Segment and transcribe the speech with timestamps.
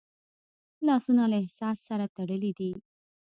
[0.87, 2.71] لاسونه له احساس سره تړلي دي